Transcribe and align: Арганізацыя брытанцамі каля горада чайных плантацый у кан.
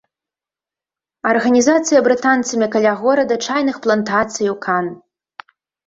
Арганізацыя 1.33 1.99
брытанцамі 2.09 2.71
каля 2.79 2.97
горада 3.05 3.35
чайных 3.47 3.75
плантацый 3.87 4.47
у 4.57 4.61
кан. 4.69 4.85